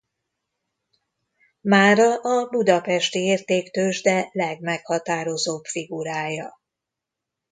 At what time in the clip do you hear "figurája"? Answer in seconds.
5.63-6.59